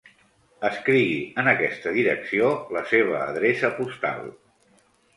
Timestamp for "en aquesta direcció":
1.43-2.51